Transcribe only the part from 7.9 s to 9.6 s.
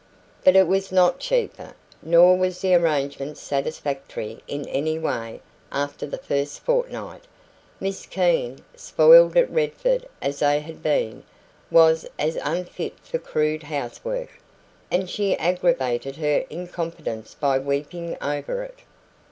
Keene, spoiled at